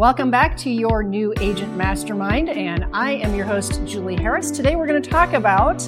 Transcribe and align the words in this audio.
Welcome 0.00 0.30
back 0.30 0.56
to 0.56 0.70
your 0.70 1.02
new 1.02 1.34
agent 1.42 1.76
mastermind, 1.76 2.48
and 2.48 2.86
I 2.90 3.16
am 3.16 3.34
your 3.34 3.44
host, 3.44 3.84
Julie 3.84 4.16
Harris. 4.16 4.50
Today 4.50 4.74
we're 4.74 4.86
going 4.86 5.02
to 5.02 5.10
talk 5.10 5.34
about 5.34 5.82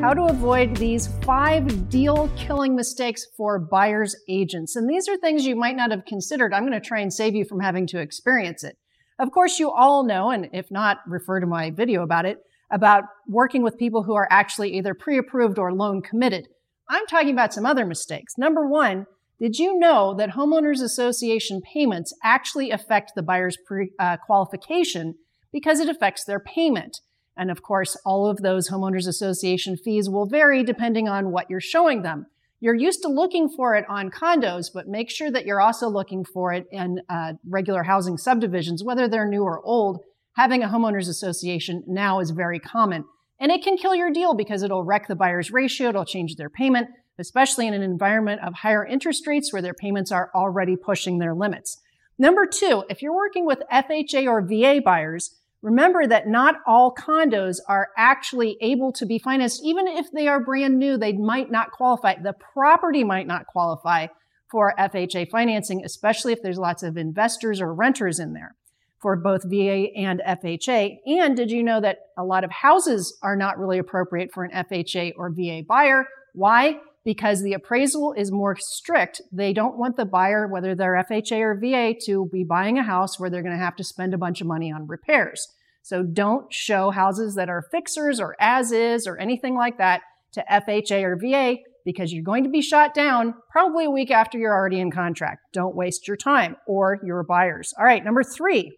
how 0.00 0.14
to 0.14 0.26
avoid 0.26 0.76
these 0.76 1.08
five 1.24 1.88
deal 1.88 2.30
killing 2.36 2.76
mistakes 2.76 3.26
for 3.36 3.58
buyer's 3.58 4.14
agents. 4.28 4.76
And 4.76 4.88
these 4.88 5.08
are 5.08 5.16
things 5.16 5.44
you 5.44 5.56
might 5.56 5.74
not 5.74 5.90
have 5.90 6.04
considered. 6.04 6.54
I'm 6.54 6.62
going 6.62 6.80
to 6.80 6.88
try 6.88 7.00
and 7.00 7.12
save 7.12 7.34
you 7.34 7.44
from 7.44 7.58
having 7.58 7.88
to 7.88 7.98
experience 7.98 8.62
it. 8.62 8.76
Of 9.18 9.32
course, 9.32 9.58
you 9.58 9.72
all 9.72 10.04
know, 10.04 10.30
and 10.30 10.48
if 10.52 10.70
not, 10.70 10.98
refer 11.04 11.40
to 11.40 11.46
my 11.48 11.72
video 11.72 12.04
about 12.04 12.24
it, 12.24 12.38
about 12.70 13.02
working 13.26 13.64
with 13.64 13.78
people 13.78 14.04
who 14.04 14.14
are 14.14 14.28
actually 14.30 14.76
either 14.76 14.94
pre-approved 14.94 15.58
or 15.58 15.72
loan 15.72 16.02
committed. 16.02 16.46
I'm 16.88 17.06
talking 17.08 17.32
about 17.32 17.52
some 17.52 17.66
other 17.66 17.84
mistakes. 17.84 18.34
Number 18.38 18.64
one, 18.64 19.06
did 19.38 19.58
you 19.58 19.78
know 19.78 20.14
that 20.14 20.30
homeowners 20.30 20.82
association 20.82 21.60
payments 21.60 22.14
actually 22.22 22.70
affect 22.70 23.12
the 23.14 23.22
buyer's 23.22 23.58
pre, 23.66 23.90
uh, 23.98 24.16
qualification 24.16 25.14
because 25.52 25.78
it 25.78 25.88
affects 25.88 26.24
their 26.24 26.40
payment? 26.40 27.00
And 27.36 27.50
of 27.50 27.62
course, 27.62 27.96
all 28.06 28.26
of 28.26 28.38
those 28.38 28.70
homeowners 28.70 29.06
association 29.06 29.76
fees 29.76 30.08
will 30.08 30.26
vary 30.26 30.62
depending 30.62 31.06
on 31.06 31.30
what 31.30 31.50
you're 31.50 31.60
showing 31.60 32.02
them. 32.02 32.26
You're 32.60 32.74
used 32.74 33.02
to 33.02 33.08
looking 33.08 33.50
for 33.50 33.74
it 33.74 33.84
on 33.88 34.10
condos, 34.10 34.68
but 34.72 34.88
make 34.88 35.10
sure 35.10 35.30
that 35.30 35.44
you're 35.44 35.60
also 35.60 35.88
looking 35.88 36.24
for 36.24 36.54
it 36.54 36.66
in 36.72 37.02
uh, 37.10 37.34
regular 37.46 37.82
housing 37.82 38.16
subdivisions, 38.16 38.82
whether 38.82 39.06
they're 39.06 39.28
new 39.28 39.42
or 39.42 39.60
old. 39.62 40.00
Having 40.36 40.62
a 40.62 40.68
homeowners 40.68 41.08
association 41.08 41.84
now 41.86 42.20
is 42.20 42.30
very 42.30 42.58
common. 42.58 43.04
And 43.38 43.52
it 43.52 43.62
can 43.62 43.76
kill 43.76 43.94
your 43.94 44.10
deal 44.10 44.34
because 44.34 44.62
it'll 44.62 44.84
wreck 44.84 45.08
the 45.08 45.14
buyer's 45.14 45.50
ratio, 45.50 45.90
it'll 45.90 46.06
change 46.06 46.36
their 46.36 46.48
payment, 46.48 46.88
especially 47.18 47.66
in 47.66 47.74
an 47.74 47.82
environment 47.82 48.40
of 48.42 48.54
higher 48.54 48.84
interest 48.84 49.26
rates 49.26 49.52
where 49.52 49.62
their 49.62 49.74
payments 49.74 50.12
are 50.12 50.30
already 50.34 50.76
pushing 50.76 51.18
their 51.18 51.34
limits. 51.34 51.80
Number 52.18 52.46
two, 52.46 52.84
if 52.88 53.02
you're 53.02 53.14
working 53.14 53.46
with 53.46 53.62
FHA 53.72 54.26
or 54.26 54.42
VA 54.42 54.80
buyers, 54.82 55.34
remember 55.62 56.06
that 56.06 56.28
not 56.28 56.56
all 56.66 56.94
condos 56.94 57.58
are 57.68 57.88
actually 57.96 58.56
able 58.60 58.92
to 58.92 59.04
be 59.04 59.18
financed. 59.18 59.62
Even 59.64 59.86
if 59.86 60.10
they 60.12 60.28
are 60.28 60.40
brand 60.40 60.78
new, 60.78 60.96
they 60.96 61.12
might 61.12 61.50
not 61.50 61.72
qualify. 61.72 62.14
The 62.14 62.32
property 62.32 63.04
might 63.04 63.26
not 63.26 63.46
qualify 63.46 64.06
for 64.50 64.74
FHA 64.78 65.28
financing, 65.30 65.84
especially 65.84 66.32
if 66.32 66.42
there's 66.42 66.58
lots 66.58 66.82
of 66.82 66.96
investors 66.96 67.60
or 67.60 67.74
renters 67.74 68.18
in 68.18 68.32
there 68.32 68.54
for 68.98 69.16
both 69.16 69.42
VA 69.44 69.88
and 69.94 70.22
FHA. 70.26 70.98
And 71.06 71.36
did 71.36 71.50
you 71.50 71.62
know 71.62 71.80
that 71.80 71.98
a 72.16 72.24
lot 72.24 72.44
of 72.44 72.50
houses 72.50 73.18
are 73.22 73.36
not 73.36 73.58
really 73.58 73.78
appropriate 73.78 74.32
for 74.32 74.44
an 74.44 74.50
FHA 74.50 75.12
or 75.16 75.30
VA 75.30 75.62
buyer? 75.66 76.06
Why? 76.32 76.78
Because 77.06 77.40
the 77.40 77.52
appraisal 77.52 78.12
is 78.14 78.32
more 78.32 78.56
strict. 78.56 79.22
They 79.30 79.52
don't 79.52 79.78
want 79.78 79.96
the 79.96 80.04
buyer, 80.04 80.48
whether 80.48 80.74
they're 80.74 81.04
FHA 81.08 81.40
or 81.40 81.54
VA, 81.54 81.94
to 82.04 82.28
be 82.32 82.42
buying 82.42 82.78
a 82.78 82.82
house 82.82 83.18
where 83.18 83.30
they're 83.30 83.44
going 83.44 83.56
to 83.56 83.64
have 83.64 83.76
to 83.76 83.84
spend 83.84 84.12
a 84.12 84.18
bunch 84.18 84.40
of 84.40 84.48
money 84.48 84.72
on 84.72 84.88
repairs. 84.88 85.46
So 85.82 86.02
don't 86.02 86.52
show 86.52 86.90
houses 86.90 87.36
that 87.36 87.48
are 87.48 87.68
fixers 87.70 88.18
or 88.18 88.34
as 88.40 88.72
is 88.72 89.06
or 89.06 89.18
anything 89.18 89.54
like 89.54 89.78
that 89.78 90.02
to 90.32 90.44
FHA 90.50 91.04
or 91.04 91.16
VA 91.16 91.62
because 91.84 92.12
you're 92.12 92.24
going 92.24 92.42
to 92.42 92.50
be 92.50 92.60
shot 92.60 92.92
down 92.92 93.34
probably 93.52 93.84
a 93.84 93.90
week 93.90 94.10
after 94.10 94.36
you're 94.36 94.52
already 94.52 94.80
in 94.80 94.90
contract. 94.90 95.42
Don't 95.52 95.76
waste 95.76 96.08
your 96.08 96.16
time 96.16 96.56
or 96.66 96.98
your 97.04 97.22
buyers. 97.22 97.72
All 97.78 97.84
right, 97.84 98.04
number 98.04 98.24
three, 98.24 98.76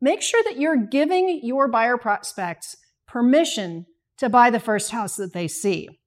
make 0.00 0.22
sure 0.22 0.42
that 0.44 0.58
you're 0.58 0.86
giving 0.86 1.40
your 1.42 1.68
buyer 1.68 1.98
prospects 1.98 2.78
permission 3.06 3.84
to 4.16 4.30
buy 4.30 4.48
the 4.48 4.58
first 4.58 4.90
house 4.90 5.16
that 5.16 5.34
they 5.34 5.48
see 5.48 5.97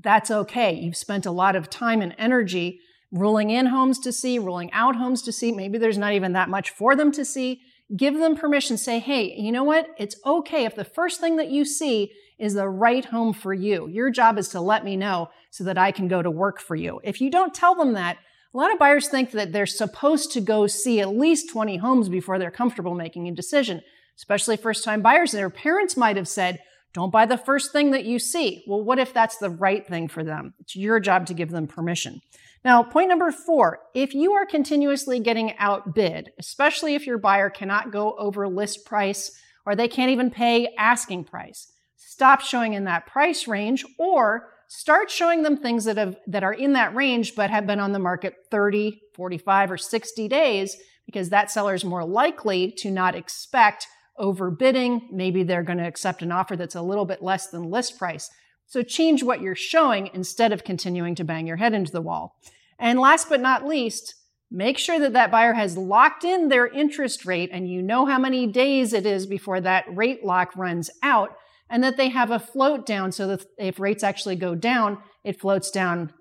that's 0.00 0.30
okay. 0.30 0.74
You've 0.74 0.96
spent 0.96 1.26
a 1.26 1.30
lot 1.30 1.56
of 1.56 1.70
time 1.70 2.00
and 2.00 2.14
energy 2.18 2.80
ruling 3.10 3.50
in 3.50 3.66
homes 3.66 3.98
to 4.00 4.12
see, 4.12 4.38
ruling 4.38 4.72
out 4.72 4.96
homes 4.96 5.22
to 5.22 5.32
see. 5.32 5.52
Maybe 5.52 5.78
there's 5.78 5.98
not 5.98 6.14
even 6.14 6.32
that 6.32 6.48
much 6.48 6.70
for 6.70 6.96
them 6.96 7.12
to 7.12 7.24
see. 7.24 7.60
Give 7.94 8.18
them 8.18 8.36
permission. 8.36 8.78
Say, 8.78 8.98
hey, 8.98 9.34
you 9.36 9.52
know 9.52 9.64
what? 9.64 9.88
It's 9.98 10.16
okay 10.24 10.64
if 10.64 10.74
the 10.74 10.84
first 10.84 11.20
thing 11.20 11.36
that 11.36 11.50
you 11.50 11.64
see 11.64 12.12
is 12.38 12.54
the 12.54 12.68
right 12.68 13.04
home 13.04 13.32
for 13.32 13.52
you. 13.52 13.86
Your 13.88 14.10
job 14.10 14.38
is 14.38 14.48
to 14.48 14.60
let 14.60 14.84
me 14.84 14.96
know 14.96 15.28
so 15.50 15.64
that 15.64 15.78
I 15.78 15.92
can 15.92 16.08
go 16.08 16.22
to 16.22 16.30
work 16.30 16.58
for 16.58 16.74
you. 16.74 17.00
If 17.04 17.20
you 17.20 17.30
don't 17.30 17.54
tell 17.54 17.74
them 17.74 17.92
that, 17.92 18.16
a 18.54 18.56
lot 18.56 18.72
of 18.72 18.78
buyers 18.78 19.08
think 19.08 19.30
that 19.32 19.52
they're 19.52 19.66
supposed 19.66 20.32
to 20.32 20.40
go 20.40 20.66
see 20.66 21.00
at 21.00 21.16
least 21.16 21.50
20 21.50 21.76
homes 21.78 22.08
before 22.08 22.38
they're 22.38 22.50
comfortable 22.50 22.94
making 22.94 23.28
a 23.28 23.32
decision, 23.32 23.82
especially 24.16 24.56
first 24.56 24.84
time 24.84 25.02
buyers. 25.02 25.32
Their 25.32 25.50
parents 25.50 25.96
might 25.96 26.16
have 26.16 26.28
said, 26.28 26.60
don't 26.92 27.10
buy 27.10 27.26
the 27.26 27.38
first 27.38 27.72
thing 27.72 27.92
that 27.92 28.04
you 28.04 28.18
see. 28.18 28.64
Well, 28.66 28.82
what 28.82 28.98
if 28.98 29.14
that's 29.14 29.38
the 29.38 29.50
right 29.50 29.86
thing 29.86 30.08
for 30.08 30.22
them? 30.22 30.54
It's 30.60 30.76
your 30.76 31.00
job 31.00 31.26
to 31.26 31.34
give 31.34 31.50
them 31.50 31.66
permission. 31.66 32.20
Now, 32.64 32.82
point 32.82 33.08
number 33.08 33.32
four, 33.32 33.80
if 33.94 34.14
you 34.14 34.32
are 34.32 34.46
continuously 34.46 35.18
getting 35.18 35.56
outbid, 35.58 36.32
especially 36.38 36.94
if 36.94 37.06
your 37.06 37.18
buyer 37.18 37.50
cannot 37.50 37.90
go 37.90 38.14
over 38.18 38.46
list 38.46 38.84
price 38.84 39.32
or 39.66 39.74
they 39.74 39.88
can't 39.88 40.10
even 40.10 40.30
pay 40.30 40.74
asking 40.78 41.24
price, 41.24 41.72
stop 41.96 42.40
showing 42.40 42.74
in 42.74 42.84
that 42.84 43.06
price 43.06 43.48
range 43.48 43.84
or 43.98 44.50
start 44.68 45.10
showing 45.10 45.42
them 45.42 45.56
things 45.56 45.84
that 45.84 45.96
have, 45.96 46.16
that 46.26 46.44
are 46.44 46.52
in 46.52 46.74
that 46.74 46.94
range 46.94 47.34
but 47.34 47.50
have 47.50 47.66
been 47.66 47.80
on 47.80 47.92
the 47.92 47.98
market 47.98 48.34
30, 48.50 49.00
45 49.14 49.72
or 49.72 49.76
60 49.76 50.28
days 50.28 50.76
because 51.06 51.30
that 51.30 51.50
seller 51.50 51.74
is 51.74 51.84
more 51.84 52.04
likely 52.04 52.70
to 52.78 52.90
not 52.90 53.14
expect 53.14 53.86
overbidding. 54.18 55.02
Maybe 55.10 55.42
they're 55.42 55.62
going 55.62 55.78
to 55.78 55.86
accept 55.86 56.22
an 56.22 56.32
offer 56.32 56.56
that's 56.56 56.74
a 56.74 56.82
little 56.82 57.04
bit 57.04 57.22
less 57.22 57.48
than 57.48 57.70
list 57.70 57.98
price. 57.98 58.30
So 58.66 58.82
change 58.82 59.22
what 59.22 59.40
you're 59.40 59.54
showing 59.54 60.10
instead 60.14 60.52
of 60.52 60.64
continuing 60.64 61.14
to 61.16 61.24
bang 61.24 61.46
your 61.46 61.56
head 61.56 61.74
into 61.74 61.92
the 61.92 62.00
wall. 62.00 62.36
And 62.78 62.98
last 62.98 63.28
but 63.28 63.40
not 63.40 63.66
least, 63.66 64.14
make 64.50 64.78
sure 64.78 64.98
that 64.98 65.12
that 65.12 65.30
buyer 65.30 65.54
has 65.54 65.76
locked 65.76 66.24
in 66.24 66.48
their 66.48 66.66
interest 66.66 67.24
rate 67.24 67.50
and 67.52 67.68
you 67.68 67.82
know 67.82 68.06
how 68.06 68.18
many 68.18 68.46
days 68.46 68.92
it 68.92 69.06
is 69.06 69.26
before 69.26 69.60
that 69.60 69.84
rate 69.88 70.24
lock 70.24 70.56
runs 70.56 70.90
out 71.02 71.36
and 71.70 71.82
that 71.82 71.96
they 71.96 72.10
have 72.10 72.30
a 72.30 72.38
float 72.38 72.84
down 72.84 73.12
so 73.12 73.28
that 73.28 73.44
if 73.58 73.80
rates 73.80 74.02
actually 74.02 74.36
go 74.36 74.54
down, 74.54 74.98
it 75.24 75.40
floats 75.40 75.70
down 75.70 76.12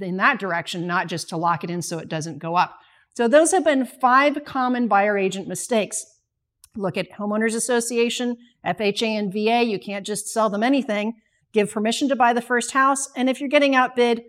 in 0.00 0.16
that 0.16 0.38
direction, 0.38 0.86
not 0.86 1.08
just 1.08 1.28
to 1.28 1.36
lock 1.36 1.64
it 1.64 1.70
in 1.70 1.82
so 1.82 1.98
it 1.98 2.08
doesn't 2.08 2.38
go 2.38 2.54
up. 2.54 2.78
So 3.14 3.28
those 3.28 3.52
have 3.52 3.64
been 3.64 3.86
five 3.86 4.44
common 4.44 4.88
buyer 4.88 5.18
agent 5.18 5.46
mistakes 5.46 6.04
Look 6.76 6.96
at 6.96 7.12
homeowners 7.12 7.54
association, 7.54 8.36
FHA 8.64 9.18
and 9.18 9.32
VA. 9.32 9.62
You 9.62 9.78
can't 9.78 10.04
just 10.04 10.28
sell 10.28 10.50
them 10.50 10.62
anything. 10.62 11.14
Give 11.52 11.70
permission 11.70 12.08
to 12.08 12.16
buy 12.16 12.32
the 12.32 12.42
first 12.42 12.72
house. 12.72 13.10
And 13.14 13.30
if 13.30 13.40
you're 13.40 13.48
getting 13.48 13.76
outbid, 13.76 14.24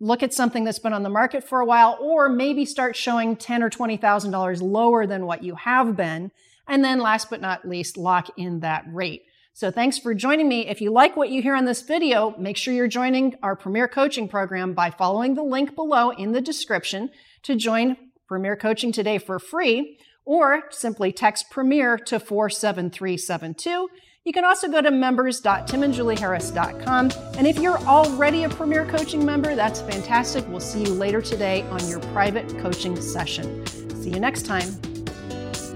look 0.00 0.22
at 0.22 0.34
something 0.34 0.64
that's 0.64 0.80
been 0.80 0.92
on 0.92 1.04
the 1.04 1.08
market 1.08 1.44
for 1.44 1.60
a 1.60 1.64
while, 1.64 1.96
or 2.00 2.28
maybe 2.28 2.64
start 2.64 2.96
showing 2.96 3.36
ten 3.36 3.62
or 3.62 3.70
twenty 3.70 3.96
thousand 3.96 4.32
dollars 4.32 4.60
lower 4.60 5.06
than 5.06 5.26
what 5.26 5.44
you 5.44 5.54
have 5.54 5.96
been. 5.96 6.32
And 6.66 6.84
then 6.84 6.98
last 6.98 7.30
but 7.30 7.40
not 7.40 7.68
least, 7.68 7.96
lock 7.96 8.28
in 8.36 8.60
that 8.60 8.84
rate. 8.90 9.22
So 9.52 9.70
thanks 9.70 9.96
for 9.96 10.14
joining 10.14 10.48
me. 10.48 10.66
If 10.66 10.80
you 10.80 10.90
like 10.90 11.16
what 11.16 11.28
you 11.28 11.40
hear 11.40 11.54
on 11.54 11.64
this 11.64 11.82
video, 11.82 12.34
make 12.36 12.56
sure 12.56 12.74
you're 12.74 12.88
joining 12.88 13.36
our 13.40 13.54
Premier 13.54 13.86
Coaching 13.86 14.26
Program 14.26 14.72
by 14.72 14.90
following 14.90 15.34
the 15.34 15.44
link 15.44 15.76
below 15.76 16.10
in 16.10 16.32
the 16.32 16.40
description 16.40 17.10
to 17.44 17.54
join 17.54 17.96
Premier 18.26 18.56
Coaching 18.56 18.90
today 18.90 19.18
for 19.18 19.38
free 19.38 19.96
or 20.24 20.62
simply 20.70 21.12
text 21.12 21.50
Premier 21.50 21.98
to 21.98 22.18
47372. 22.18 23.90
You 24.24 24.32
can 24.32 24.44
also 24.44 24.68
go 24.68 24.80
to 24.80 24.90
members.timandjulieharris.com. 24.90 27.12
And 27.36 27.46
if 27.46 27.58
you're 27.58 27.78
already 27.80 28.44
a 28.44 28.48
Premier 28.48 28.86
Coaching 28.86 29.22
member, 29.24 29.54
that's 29.54 29.82
fantastic. 29.82 30.48
We'll 30.48 30.60
see 30.60 30.82
you 30.82 30.94
later 30.94 31.20
today 31.20 31.60
on 31.64 31.86
your 31.88 32.00
private 32.00 32.48
coaching 32.58 32.98
session. 33.00 33.66
See 34.02 34.10
you 34.10 34.20
next 34.20 34.46
time. 34.46 34.68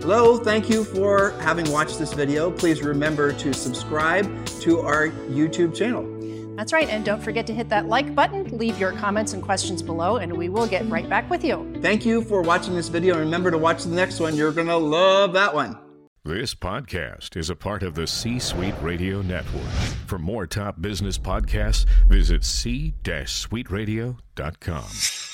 Hello, 0.00 0.38
thank 0.38 0.70
you 0.70 0.84
for 0.84 1.32
having 1.40 1.70
watched 1.70 1.98
this 1.98 2.14
video. 2.14 2.50
Please 2.50 2.82
remember 2.82 3.34
to 3.34 3.52
subscribe 3.52 4.46
to 4.60 4.80
our 4.80 5.08
YouTube 5.08 5.74
channel. 5.74 6.17
That's 6.58 6.72
right. 6.72 6.88
And 6.88 7.04
don't 7.04 7.22
forget 7.22 7.46
to 7.46 7.54
hit 7.54 7.68
that 7.68 7.86
like 7.86 8.16
button, 8.16 8.58
leave 8.58 8.80
your 8.80 8.90
comments 8.90 9.32
and 9.32 9.40
questions 9.40 9.80
below, 9.80 10.16
and 10.16 10.36
we 10.36 10.48
will 10.48 10.66
get 10.66 10.84
right 10.90 11.08
back 11.08 11.30
with 11.30 11.44
you. 11.44 11.72
Thank 11.80 12.04
you 12.04 12.22
for 12.22 12.42
watching 12.42 12.74
this 12.74 12.88
video. 12.88 13.16
Remember 13.16 13.52
to 13.52 13.58
watch 13.58 13.84
the 13.84 13.94
next 13.94 14.18
one. 14.18 14.34
You're 14.34 14.50
going 14.50 14.66
to 14.66 14.76
love 14.76 15.34
that 15.34 15.54
one. 15.54 15.78
This 16.24 16.56
podcast 16.56 17.36
is 17.36 17.48
a 17.48 17.54
part 17.54 17.84
of 17.84 17.94
the 17.94 18.08
C 18.08 18.40
Suite 18.40 18.74
Radio 18.82 19.22
Network. 19.22 19.70
For 20.08 20.18
more 20.18 20.48
top 20.48 20.82
business 20.82 21.16
podcasts, 21.16 21.86
visit 22.08 22.44
c-suiteradio.com. 22.44 25.27